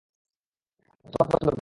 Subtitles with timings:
[0.97, 1.49] আমি তোমাকে পছন্দ করি।